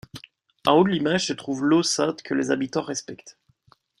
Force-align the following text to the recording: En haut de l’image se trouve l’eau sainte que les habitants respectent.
En 0.65 0.77
haut 0.77 0.83
de 0.83 0.89
l’image 0.89 1.27
se 1.27 1.33
trouve 1.33 1.63
l’eau 1.63 1.83
sainte 1.83 2.23
que 2.23 2.33
les 2.33 2.49
habitants 2.49 2.81
respectent. 2.81 3.37